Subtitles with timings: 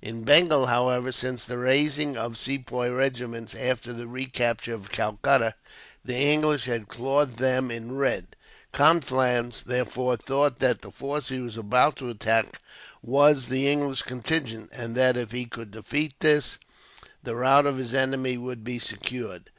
[0.00, 5.54] In Bengal, however, since the raising of Sepoy regiments after the recapture of Calcutta,
[6.02, 8.34] the English had clothed them in red.
[8.72, 12.58] Conflans, therefore, thought that the force he was about to attack
[13.02, 16.56] was the English contingent; and that, if he could defeat this,
[17.22, 19.50] the rout of his enemy would be secured.